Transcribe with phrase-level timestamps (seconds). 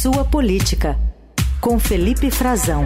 [0.00, 0.94] Sua Política,
[1.60, 2.84] com Felipe Frazão.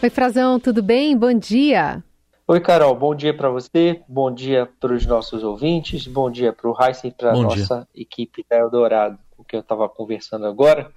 [0.00, 1.18] Oi, Frazão, tudo bem?
[1.18, 2.04] Bom dia.
[2.46, 6.70] Oi, Carol, bom dia para você, bom dia para os nossos ouvintes, bom dia para
[6.70, 10.92] o Heisen e para a nossa equipe da Eldorado, com que eu estava conversando agora.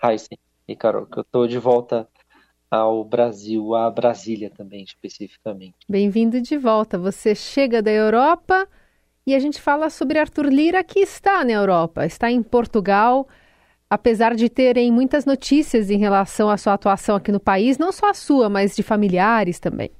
[0.00, 2.06] Heisen e Carol, que eu estou de volta
[2.70, 5.74] ao Brasil, a Brasília também, especificamente.
[5.88, 6.96] Bem-vindo de volta.
[6.96, 8.68] Você chega da Europa
[9.26, 13.26] e a gente fala sobre Arthur Lira, que está na Europa, está em Portugal,
[13.88, 18.10] apesar de terem muitas notícias em relação à sua atuação aqui no país, não só
[18.10, 19.90] a sua, mas de familiares também.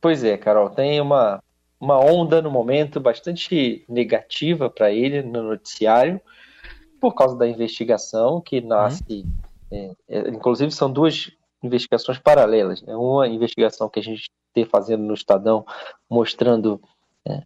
[0.00, 1.42] Pois é, Carol, tem uma,
[1.80, 6.20] uma onda no momento bastante negativa para ele no noticiário,
[7.00, 9.02] por causa da investigação que nasce.
[9.08, 9.32] Uhum.
[9.70, 11.30] É, é, inclusive, são duas
[11.62, 12.82] investigações paralelas.
[12.82, 12.96] Né?
[12.96, 15.64] Uma investigação que a gente tem fazendo no Estadão,
[16.10, 16.80] mostrando
[17.26, 17.42] é,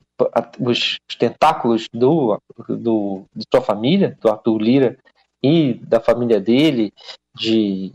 [0.58, 4.98] os, os, tentáculos do, do, de sua família, do Arthur Lira,
[5.42, 6.92] e da família dele,
[7.34, 7.92] de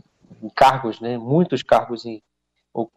[0.54, 2.22] cargos, né, muitos cargos em,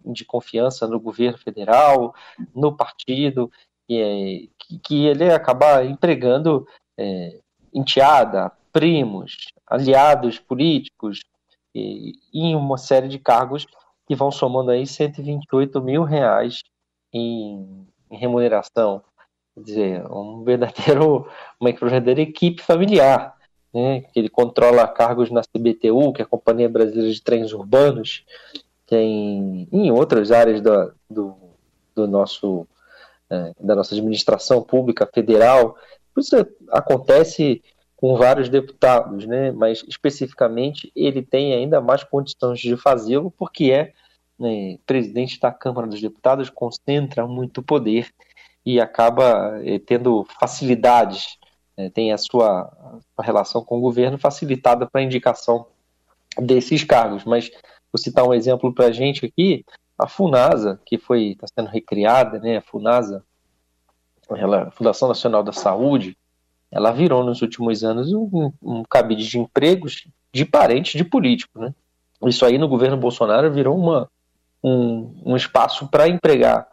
[0.06, 2.14] de confiança no governo federal,
[2.54, 3.52] no partido,
[3.90, 7.40] e, que, que ele acaba empregando é,
[7.74, 11.22] enteada, primos, aliados políticos,
[11.74, 13.66] e, em uma série de cargos
[14.06, 16.64] que vão somando aí 128 mil reais
[17.14, 19.02] em, em remuneração.
[19.56, 21.28] Quer dizer, um verdadeiro,
[21.60, 23.40] uma verdadeira equipe familiar.
[23.74, 28.26] Né, que ele controla cargos na CBTU, que é a Companhia Brasileira de Trens Urbanos,
[28.86, 31.36] tem em outras áreas do, do,
[31.96, 32.68] do nosso
[33.32, 35.78] é, da nossa administração pública federal.
[36.18, 36.36] Isso
[36.70, 37.64] acontece
[37.96, 39.52] com vários deputados, né?
[39.52, 43.94] mas especificamente ele tem ainda mais condições de fazê-lo, porque é
[44.38, 48.10] né, presidente da Câmara dos Deputados, concentra muito poder
[48.66, 51.38] e acaba eh, tendo facilidades,
[51.78, 52.72] né, tem a sua,
[53.18, 55.66] a relação com o governo facilitada para a indicação
[56.38, 57.26] desses cargos.
[57.26, 57.50] Mas
[57.92, 59.66] vou citar um exemplo para a gente aqui,
[59.98, 63.24] a FUNASA, que foi está sendo recriada, né, a FUNASA,
[64.32, 66.18] ela, Fundação Nacional da Saúde,
[66.72, 71.74] ela virou nos últimos anos um, um cabide de empregos de parentes de políticos, né?
[72.26, 74.10] Isso aí no governo Bolsonaro virou uma,
[74.64, 76.68] um, um espaço para empregar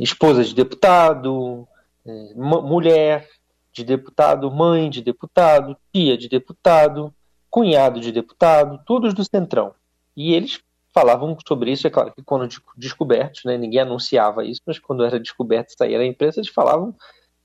[0.00, 1.66] esposa de deputado,
[2.04, 3.28] é, mulher
[3.72, 7.12] de deputado, mãe de deputado, tia de deputado,
[7.50, 9.74] cunhado de deputado, todos do Centrão.
[10.16, 10.60] E eles
[10.94, 15.20] falavam sobre isso, é claro que quando descobertos, né, ninguém anunciava isso, mas quando era
[15.20, 16.94] descoberto e saía na imprensa, eles falavam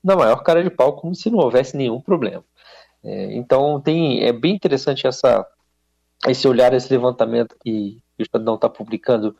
[0.02, 2.42] na maior cara de pau, como se não houvesse nenhum problema.
[3.04, 5.46] É, então tem, é bem interessante essa,
[6.26, 9.36] esse olhar, esse levantamento que o Estadão está publicando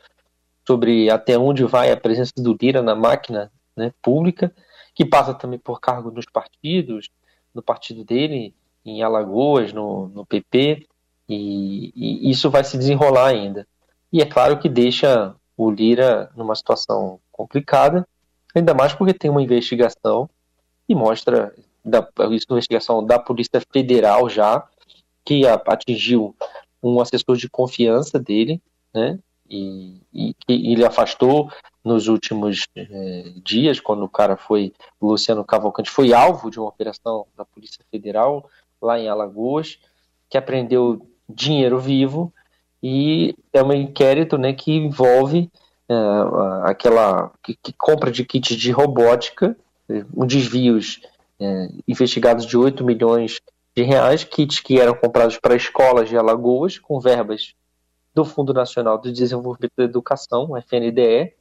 [0.67, 4.55] sobre até onde vai a presença do Lira na máquina né, pública,
[4.95, 7.11] que passa também por cargo nos partidos,
[7.55, 10.87] no partido dele, em Alagoas, no, no PP,
[11.28, 13.67] e, e isso vai se desenrolar ainda.
[14.12, 18.06] E é claro que deixa o Lira numa situação complicada,
[18.55, 20.28] ainda mais porque tem uma investigação
[20.89, 24.67] e mostra da, isso na investigação da Polícia Federal já,
[25.25, 26.34] que atingiu
[26.83, 28.61] um assessor de confiança dele,
[28.93, 29.19] né?
[29.53, 31.51] E, e ele afastou
[31.85, 36.69] nos últimos é, dias, quando o cara foi, o Luciano Cavalcante, foi alvo de uma
[36.69, 38.49] operação da Polícia Federal
[38.81, 39.79] lá em Alagoas,
[40.31, 42.33] que apreendeu dinheiro vivo
[42.83, 45.51] e é um inquérito né, que envolve
[45.89, 45.95] é,
[46.65, 49.57] aquela que, que compra de kits de robótica
[50.17, 51.01] um desvios
[51.87, 53.41] investigados de 8 milhões
[53.77, 57.55] de reais, kits que eram comprados para escolas de Alagoas, com verbas
[58.15, 61.34] do Fundo Nacional de Desenvolvimento da Educação, FNDE,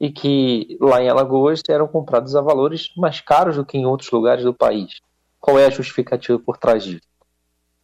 [0.00, 4.10] e que lá em Alagoas eram comprados a valores mais caros do que em outros
[4.10, 5.00] lugares do país.
[5.38, 7.06] Qual é a justificativa por trás disso?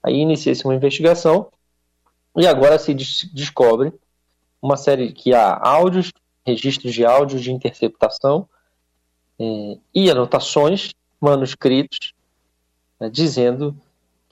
[0.02, 1.48] Aí inicia-se uma investigação
[2.36, 3.92] e agora se descobre
[4.60, 6.12] uma série que há áudios,
[6.44, 8.48] registros de áudios de interceptação
[9.38, 12.14] é, e anotações, manuscritos,
[12.98, 13.76] né, dizendo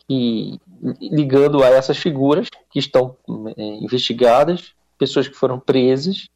[0.08, 0.60] que,
[1.00, 3.16] ligando a essas figuras que estão
[3.56, 6.28] é, investigadas, pessoas que foram presas,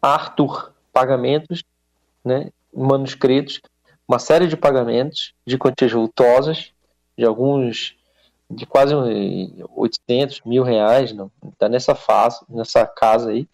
[0.00, 1.64] Arthur, pagamentos,
[2.24, 3.60] né, manuscritos,
[4.06, 6.72] uma série de pagamentos de quantias vultosas,
[7.18, 7.96] de alguns
[8.48, 8.94] de quase
[9.74, 13.48] 800 mil reais, não, tá nessa fase, nessa casa aí,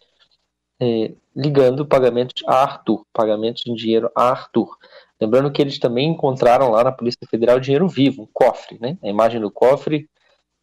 [0.83, 4.77] é, ligando pagamentos a Arthur, pagamentos em dinheiro a Arthur.
[5.21, 8.99] Lembrando que eles também encontraram lá na Polícia Federal dinheiro vivo, um cofre, né?
[9.01, 10.09] A imagem do cofre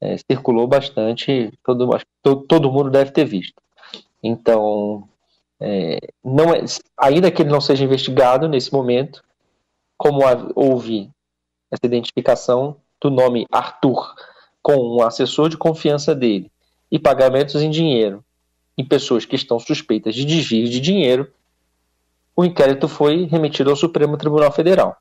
[0.01, 1.89] é, circulou bastante, todo,
[2.21, 3.61] todo, todo mundo deve ter visto.
[4.21, 5.07] Então,
[5.57, 6.65] é, não é,
[6.97, 9.23] ainda que ele não seja investigado nesse momento,
[9.97, 10.19] como
[10.53, 11.09] houve
[11.71, 14.13] essa identificação do nome Arthur
[14.61, 16.51] com um assessor de confiança dele
[16.91, 18.21] e pagamentos em dinheiro
[18.79, 21.29] em pessoas que estão suspeitas de desvio de dinheiro,
[22.33, 24.95] o inquérito foi remetido ao Supremo Tribunal Federal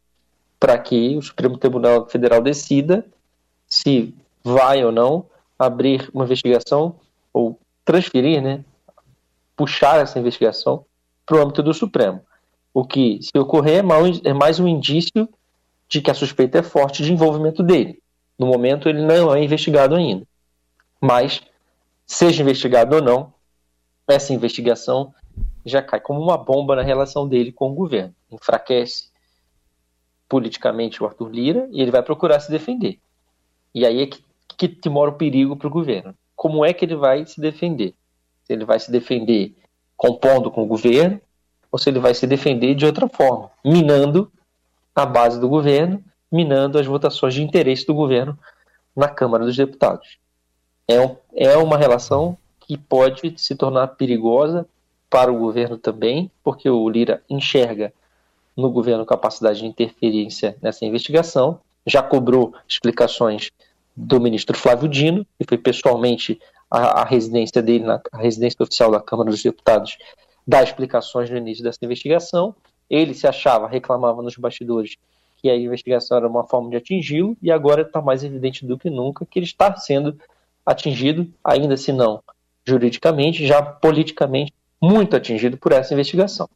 [0.58, 3.06] para que o Supremo Tribunal Federal decida
[3.68, 5.26] se vai ou não
[5.56, 6.96] abrir uma investigação
[7.32, 8.64] ou transferir, né,
[9.54, 10.84] puxar essa investigação
[11.24, 12.20] para o âmbito do Supremo.
[12.74, 15.28] O que, se ocorrer, é, é mais um indício
[15.88, 18.00] de que a suspeita é forte de envolvimento dele.
[18.36, 20.26] No momento, ele não é investigado ainda.
[21.00, 21.40] Mas,
[22.04, 23.32] seja investigado ou não,
[24.08, 25.14] essa investigação
[25.64, 28.14] já cai como uma bomba na relação dele com o governo.
[28.30, 29.08] Enfraquece
[30.28, 32.98] politicamente o Arthur Lira e ele vai procurar se defender.
[33.74, 34.24] E aí é que,
[34.56, 36.14] que, que mora o perigo para o governo.
[36.34, 37.94] Como é que ele vai se defender?
[38.44, 39.54] Se ele vai se defender
[39.96, 41.20] compondo com o governo
[41.70, 44.32] ou se ele vai se defender de outra forma, minando
[44.94, 48.38] a base do governo, minando as votações de interesse do governo
[48.96, 50.18] na Câmara dos Deputados.
[50.86, 52.38] É, um, é uma relação
[52.68, 54.68] que pode se tornar perigosa
[55.08, 57.94] para o governo também, porque o Lira enxerga
[58.54, 63.50] no governo capacidade de interferência nessa investigação, já cobrou explicações
[63.96, 66.38] do ministro Flávio Dino, que foi pessoalmente
[66.70, 69.96] à, residência dele, na residência oficial da Câmara dos Deputados,
[70.46, 72.54] dar explicações no início dessa investigação.
[72.90, 74.96] Ele se achava, reclamava nos bastidores
[75.38, 78.90] que a investigação era uma forma de atingi-lo, e agora está mais evidente do que
[78.90, 80.18] nunca que ele está sendo
[80.66, 82.22] atingido, ainda se não
[82.68, 86.48] juridicamente, já politicamente muito atingido por essa investigação.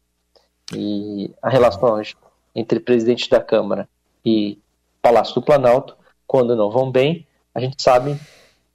[0.75, 2.15] E as relações
[2.55, 3.89] entre presidente da Câmara
[4.25, 4.59] e
[5.01, 8.19] Palácio do Planalto, quando não vão bem, a gente sabe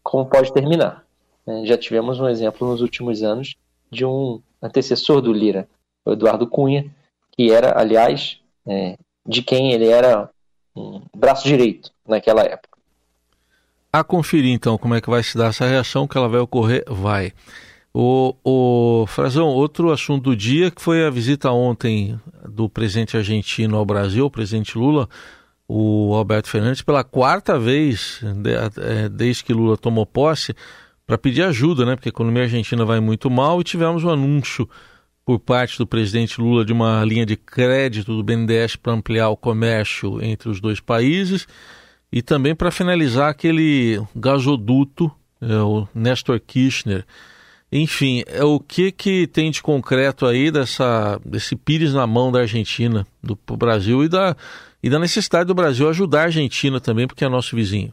[0.04, 1.06] como pode terminar.
[1.46, 3.56] É, já tivemos um exemplo nos últimos anos
[3.90, 5.68] de um antecessor do Lira,
[6.06, 6.94] o Eduardo Cunha,
[7.32, 10.30] que era, aliás, é, de quem ele era
[10.76, 12.77] um braço direito naquela época.
[13.92, 16.84] A conferir então como é que vai se dar essa reação, que ela vai ocorrer,
[16.88, 17.32] vai.
[17.94, 23.76] O, o Frazão, outro assunto do dia que foi a visita ontem do presidente argentino
[23.76, 25.10] ao Brasil, o presidente Lula,
[25.68, 28.22] o Alberto Fernandes, pela quarta vez
[28.78, 30.54] é, desde que Lula tomou posse,
[31.08, 31.96] para pedir ajuda, né?
[31.96, 34.70] Porque a economia argentina vai muito mal e tivemos um anúncio
[35.26, 39.38] por parte do presidente Lula de uma linha de crédito do BNDES para ampliar o
[39.38, 41.48] comércio entre os dois países
[42.12, 45.12] e também para finalizar aquele gasoduto,
[45.42, 47.06] é, o Nestor Kirchner
[47.72, 52.40] enfim, é o que que tem de concreto aí dessa, desse pires na mão da
[52.40, 54.36] Argentina, do Brasil e da,
[54.82, 57.92] e da necessidade do Brasil ajudar a Argentina também, porque é nosso vizinho.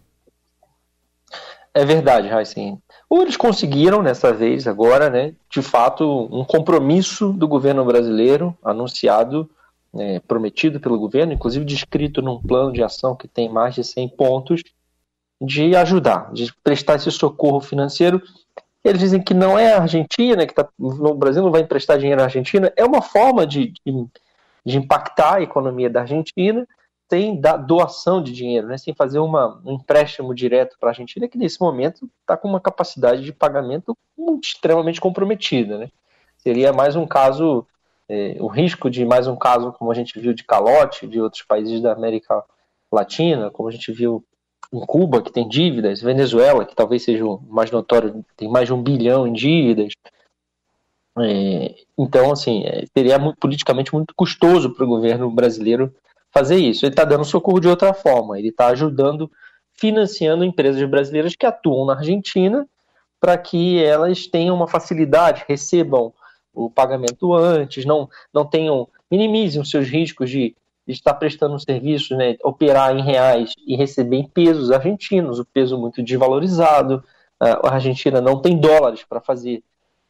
[1.75, 2.79] É verdade, Raicin.
[3.11, 9.51] Ou eles conseguiram nessa vez agora, né, de fato, um compromisso do governo brasileiro anunciado,
[9.95, 14.09] né, prometido pelo governo, inclusive descrito num plano de ação que tem mais de 100
[14.11, 14.63] pontos,
[15.41, 18.23] de ajudar, de prestar esse socorro financeiro
[18.85, 22.21] eles dizem que não é a Argentina, que tá, no Brasil não vai emprestar dinheiro
[22.21, 22.71] à Argentina.
[22.77, 24.07] É uma forma de, de,
[24.65, 26.69] de impactar a economia da Argentina
[27.09, 31.29] sem dar doação de dinheiro, né, sem fazer uma, um empréstimo direto para a Argentina,
[31.29, 33.97] que nesse momento está com uma capacidade de pagamento
[34.43, 35.79] extremamente comprometida.
[35.79, 35.89] Né?
[36.37, 37.67] Seria mais um caso,
[38.09, 41.43] é, o risco de mais um caso, como a gente viu de calote de outros
[41.43, 42.43] países da América
[42.93, 44.25] Latina, como a gente viu
[44.73, 48.75] em Cuba, que tem dívidas, Venezuela, que talvez seja o mais notório, tem mais de
[48.75, 49.93] um bilhão em dívidas.
[51.19, 55.95] É, então, assim, é, seria muito, politicamente muito custoso para o governo brasileiro
[56.31, 56.85] fazer isso.
[56.85, 59.31] Ele está dando socorro de outra forma, ele está ajudando,
[59.73, 62.67] financiando empresas brasileiras que atuam na Argentina
[63.21, 66.13] para que elas tenham uma facilidade, recebam
[66.55, 70.55] o pagamento antes, não, não tenham, minimizem os seus riscos de
[70.87, 75.79] estar prestando um serviço, né, operar em reais e receber em pesos argentinos, o peso
[75.79, 77.03] muito desvalorizado.
[77.41, 79.63] A Argentina não tem dólares para fazer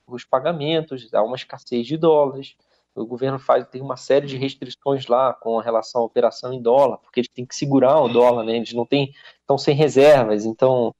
[0.07, 2.55] os pagamentos, há uma escassez de dólares.
[2.95, 6.99] O governo faz tem uma série de restrições lá com relação à operação em dólar,
[6.99, 8.57] porque eles têm que segurar o dólar, né?
[8.57, 10.95] Eles não têm, estão sem reservas, então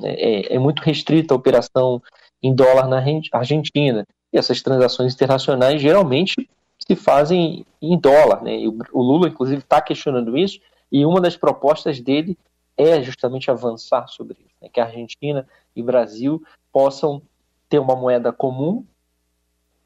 [0.00, 2.00] é, é muito restrita a operação
[2.42, 3.02] em dólar na
[3.32, 4.06] Argentina.
[4.32, 8.42] E essas transações internacionais geralmente se fazem em dólar.
[8.42, 8.58] Né?
[8.92, 10.60] o Lula, inclusive, está questionando isso,
[10.90, 12.36] e uma das propostas dele
[12.76, 14.68] é justamente avançar sobre isso, né?
[14.72, 15.46] que a Argentina
[15.76, 17.22] e Brasil possam
[17.68, 18.84] ter uma moeda comum,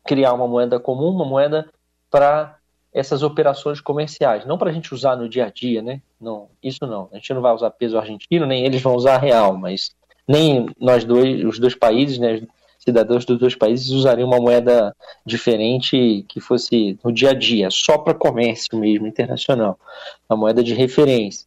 [0.04, 1.68] criar uma moeda comum, uma moeda
[2.10, 2.56] para
[2.92, 6.00] essas operações comerciais, não para a gente usar no dia a dia, né?
[6.20, 7.08] Não, isso não.
[7.12, 9.90] A gente não vai usar peso argentino, nem eles vão usar real, mas
[10.28, 12.40] nem nós dois, os dois países, né?
[12.84, 17.96] Cidadãos dos dois países usariam uma moeda diferente que fosse no dia a dia, só
[17.96, 19.78] para comércio mesmo, internacional,
[20.28, 21.46] a moeda de referência.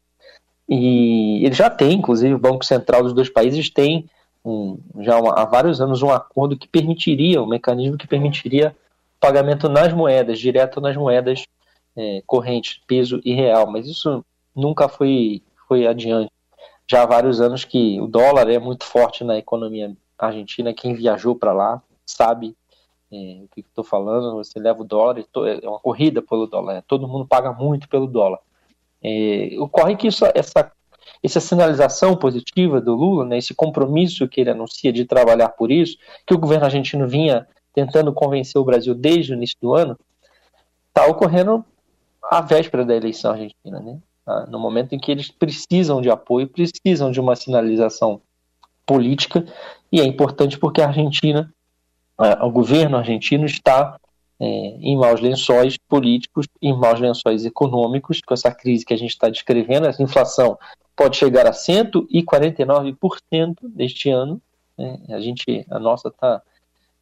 [0.68, 4.10] E ele já tem, inclusive, o Banco Central dos dois países tem
[4.44, 8.76] um, já há vários anos um acordo que permitiria, um mecanismo que permitiria
[9.20, 11.44] pagamento nas moedas, direto nas moedas
[11.96, 14.24] é, correntes, peso e real, mas isso
[14.56, 16.32] nunca foi, foi adiante.
[16.90, 19.96] Já há vários anos que o dólar é muito forte na economia
[20.26, 22.56] argentina, quem viajou para lá sabe
[23.12, 27.08] é, o que estou falando, você leva o dólar, é uma corrida pelo dólar, todo
[27.08, 28.40] mundo paga muito pelo dólar.
[29.04, 30.72] É, ocorre que isso, essa,
[31.24, 35.98] essa sinalização positiva do Lula, né, esse compromisso que ele anuncia de trabalhar por isso,
[36.26, 39.98] que o governo argentino vinha tentando convencer o Brasil desde o início do ano,
[40.88, 41.64] está ocorrendo
[42.24, 44.00] à véspera da eleição argentina, né?
[44.26, 44.46] Tá?
[44.48, 48.22] no momento em que eles precisam de apoio, precisam de uma sinalização
[48.88, 49.46] política,
[49.92, 51.54] e é importante porque a Argentina,
[52.42, 54.00] o governo argentino está
[54.40, 59.12] é, em maus lençóis políticos, em maus lençóis econômicos, com essa crise que a gente
[59.12, 60.58] está descrevendo, essa inflação
[60.96, 64.42] pode chegar a 149% neste ano,
[64.78, 64.98] né?
[65.10, 66.42] a gente, a nossa está, a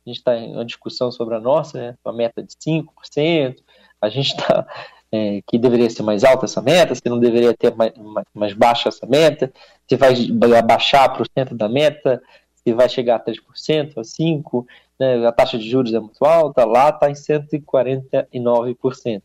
[0.05, 1.95] gente está em uma discussão sobre a nossa, né?
[2.03, 3.55] a meta de 5%,
[4.01, 4.67] a gente está
[5.15, 7.93] é, que deveria ser mais alta essa meta, se não deveria ter mais,
[8.33, 9.51] mais, baixa essa meta,
[9.87, 10.13] se vai
[10.57, 12.21] abaixar para o centro da meta,
[12.55, 14.65] se vai chegar a 3%, a 5%,
[14.99, 19.21] né, a taxa de juros é muito alta, lá está em 149%.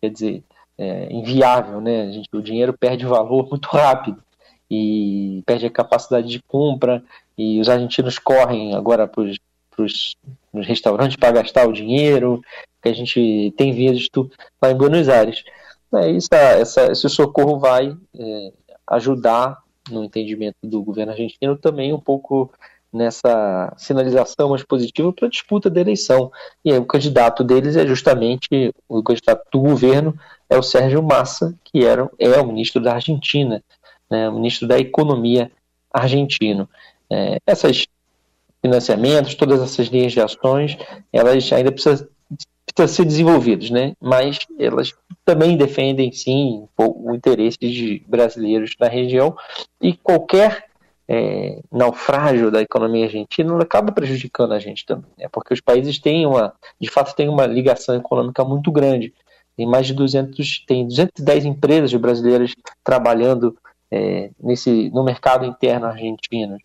[0.00, 0.44] Quer dizer,
[0.76, 2.02] é inviável, né?
[2.02, 4.22] A gente, o dinheiro perde valor muito rápido
[4.70, 7.02] e perde a capacidade de compra
[7.36, 9.38] e os argentinos correm agora para os
[10.54, 12.40] restaurantes para gastar o dinheiro,
[12.82, 14.30] que a gente tem visto
[14.62, 15.42] lá em Buenos Aires.
[15.94, 18.52] É, essa, essa, esse socorro vai é,
[18.88, 22.50] ajudar no entendimento do governo argentino também um pouco
[22.92, 26.30] nessa sinalização mais positiva para a disputa da eleição.
[26.64, 30.16] E aí, o candidato deles é justamente o candidato do governo
[30.48, 33.62] é o Sérgio Massa, que era, é o ministro da Argentina,
[34.08, 35.50] né, o ministro da Economia
[35.92, 36.68] argentino.
[37.10, 37.86] É, esses
[38.64, 40.78] financiamentos, todas essas linhas de ações,
[41.12, 42.08] elas ainda precisam
[42.74, 43.92] precisam ser desenvolvidos, né?
[44.00, 49.36] Mas elas também defendem, sim, o interesse de brasileiros na região
[49.80, 50.64] e qualquer
[51.06, 55.28] é, naufrágio da economia argentina acaba prejudicando a gente também, né?
[55.30, 59.12] porque os países têm uma, de fato, têm uma ligação econômica muito grande.
[59.56, 63.56] Tem mais de 200, tem 210 empresas brasileiras trabalhando
[63.90, 66.56] é, nesse, no mercado interno argentino.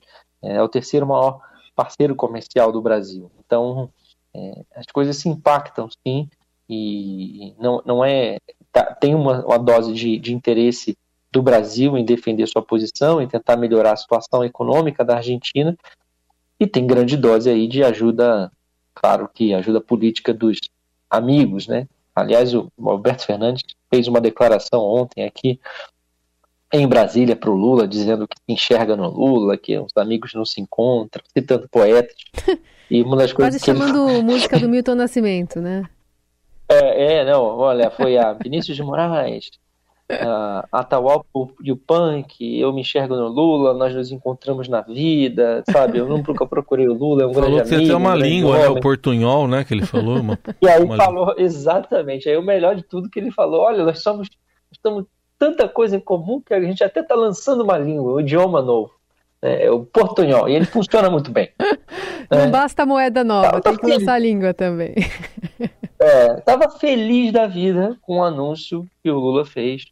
[0.41, 1.41] É, é o terceiro maior
[1.79, 3.31] parceiro comercial do Brasil.
[3.39, 3.89] Então,
[4.35, 6.29] é, as coisas se impactam, sim,
[6.69, 8.37] e não, não é.
[8.69, 10.97] Tá, tem uma, uma dose de, de interesse
[11.31, 15.73] do Brasil em defender sua posição, em tentar melhorar a situação econômica da Argentina,
[16.59, 18.51] e tem grande dose aí de ajuda,
[18.93, 20.59] claro que ajuda política dos
[21.09, 21.87] amigos, né?
[22.13, 25.57] Aliás, o Alberto Fernandes fez uma declaração ontem aqui
[26.71, 30.45] em Brasília para o Lula, dizendo que se enxerga no Lula, que os amigos não
[30.45, 32.15] se encontram, citando poetas.
[32.89, 34.23] E uma das coisas Quase chamando ele...
[34.23, 35.83] música do Milton Nascimento, né?
[36.71, 39.49] É, é, não, olha, foi a Vinícius de Moraes,
[40.07, 45.63] a Atahualpa e o Punk, eu me enxergo no Lula, nós nos encontramos na vida,
[45.71, 45.97] sabe?
[45.97, 47.89] Eu nunca procurei o Lula, é um falou grande que amigo.
[47.89, 48.67] Tem uma língua, né?
[48.69, 49.63] O portunhol, né?
[49.63, 50.19] Que ele falou.
[50.19, 51.41] Uma, e aí falou, língua.
[51.41, 52.29] exatamente.
[52.29, 54.27] Aí o melhor de tudo que ele falou, olha, nós somos,
[54.71, 55.05] estamos
[55.39, 58.91] tanta coisa em comum que a gente até está lançando uma língua, um idioma novo.
[59.41, 59.63] Né?
[59.63, 61.49] É o portunhol, e ele funciona muito bem.
[62.29, 62.47] Não é.
[62.47, 64.93] basta moeda nova, tá, tem que lançar a língua também.
[66.01, 69.83] É, tava feliz da vida com o anúncio que o Lula fez,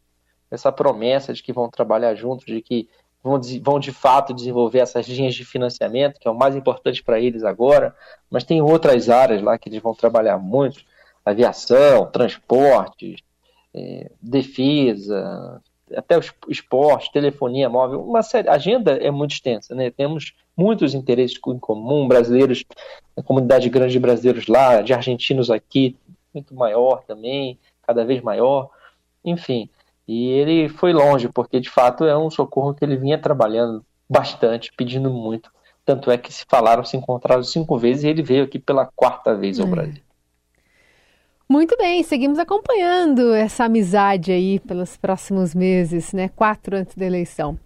[0.49, 2.87] essa promessa de que vão trabalhar juntos, de que
[3.21, 7.19] vão, vão de fato desenvolver essas linhas de financiamento, que é o mais importante para
[7.19, 7.93] eles agora,
[8.31, 10.79] mas tem outras áreas lá que eles vão trabalhar muito,
[11.25, 13.21] aviação, transportes,
[13.77, 15.62] é, defesa,
[15.96, 19.89] até o esporte, telefonia móvel, uma série, a agenda é muito extensa, né?
[19.91, 22.65] Temos muitos interesses em comum, brasileiros,
[23.15, 25.96] a comunidade grande de brasileiros lá, de argentinos aqui,
[26.34, 28.69] muito maior também, cada vez maior,
[29.24, 29.69] enfim.
[30.07, 34.72] E ele foi longe, porque de fato é um socorro que ele vinha trabalhando bastante,
[34.75, 35.51] pedindo muito.
[35.86, 39.36] Tanto é que se falaram, se encontraram cinco vezes e ele veio aqui pela quarta
[39.36, 39.72] vez ao hum.
[39.72, 40.06] Brasil.
[41.49, 46.29] Muito bem, seguimos acompanhando essa amizade aí pelos próximos meses, né?
[46.35, 47.57] Quatro antes da eleição.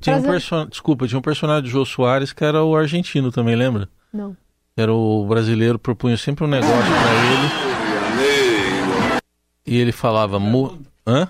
[0.00, 0.66] Tinha um person...
[0.66, 3.88] Desculpa, tinha um personagem de Jô Soares que era o argentino também, lembra?
[4.12, 4.36] Não.
[4.76, 9.22] Era o brasileiro, propunha sempre um negócio para ele.
[9.66, 10.38] E ele falava.
[10.38, 10.78] Mu...
[11.04, 11.28] Hã?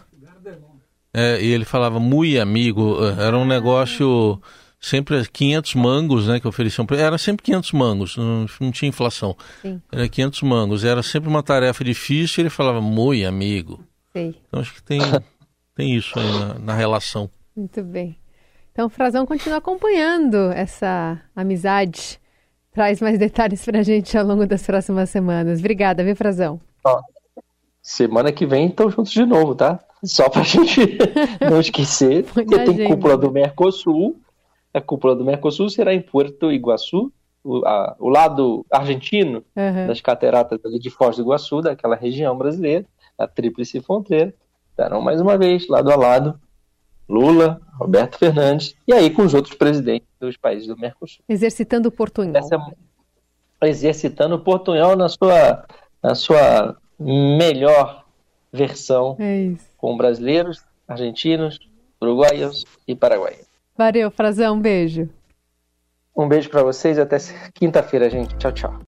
[1.14, 2.98] É, e ele falava muito amigo.
[3.18, 4.40] Era um negócio
[4.80, 9.36] sempre 500 mangos, né, que ofereciam para Era sempre 500 mangos, não, não tinha inflação.
[9.62, 9.80] Sim.
[9.90, 13.84] Era 500 mangos, era sempre uma tarefa difícil e ele falava, muito amigo.
[14.12, 14.34] Sim.
[14.46, 15.00] Então acho que tem,
[15.74, 17.28] tem isso aí na, na relação.
[17.56, 18.16] Muito bem.
[18.72, 22.20] Então o Frazão continua acompanhando essa amizade.
[22.72, 25.58] Traz mais detalhes para a gente ao longo das próximas semanas.
[25.58, 26.60] Obrigada, viu, Frazão?
[26.84, 27.00] Ó,
[27.82, 29.80] semana que vem estão juntos de novo, tá?
[30.04, 30.96] Só para a gente
[31.50, 34.16] não esquecer, porque tem cúpula do Mercosul.
[34.78, 39.88] A cúpula do Mercosul será em Porto Iguaçu, o, a, o lado argentino uhum.
[39.88, 42.86] das cataratas ali de Foz do Iguaçu, daquela região brasileira,
[43.18, 44.32] a Tríplice Fronteira.
[44.70, 46.40] Estarão mais uma vez lado a lado
[47.08, 51.24] Lula, Roberto Fernandes, e aí com os outros presidentes dos países do Mercosul.
[51.28, 52.36] Exercitando o portunhol.
[52.36, 52.56] Essa,
[53.62, 55.66] exercitando o portunhol na sua,
[56.00, 58.04] na sua melhor
[58.52, 61.58] versão é com brasileiros, argentinos,
[62.00, 63.47] uruguaios e paraguaios.
[63.78, 65.08] Valeu, Frazão, um beijo.
[66.16, 67.16] Um beijo para vocês e até
[67.54, 68.36] quinta-feira, gente.
[68.36, 68.80] Tchau, tchau.